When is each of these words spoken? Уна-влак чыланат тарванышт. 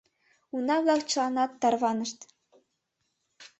Уна-влак 0.55 1.01
чыланат 1.09 1.51
тарванышт. 1.61 2.19